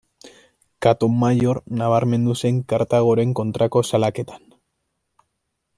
[0.85, 4.49] Katon Maior nabarmendu zen Kartagoren kontrako salaketan.